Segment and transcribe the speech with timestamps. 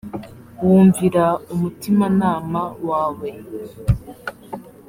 [0.63, 3.29] wumvira umutimanama wawe